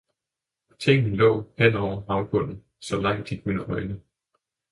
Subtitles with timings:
[0.79, 4.01] Tingen lå hen over havbunden, så langt de kunne øjne.